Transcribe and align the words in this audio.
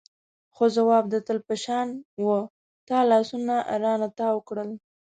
خو 0.55 0.63
ځواب 0.75 1.03
د 1.09 1.15
تل 1.27 1.39
په 1.47 1.55
شان 1.63 1.87
و 2.23 2.25
تا 2.87 2.97
لاسونه 3.11 3.55
رانه 3.81 4.09
تاو 4.17 4.37
کړل. 4.47 4.69